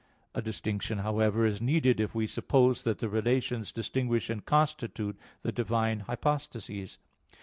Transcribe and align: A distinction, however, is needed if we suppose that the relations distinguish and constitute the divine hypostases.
A 0.33 0.41
distinction, 0.41 0.97
however, 0.97 1.45
is 1.45 1.61
needed 1.61 1.99
if 1.99 2.15
we 2.15 2.25
suppose 2.25 2.85
that 2.85 2.97
the 2.97 3.07
relations 3.07 3.71
distinguish 3.71 4.31
and 4.31 4.43
constitute 4.43 5.15
the 5.43 5.51
divine 5.51 5.99
hypostases. 6.09 6.97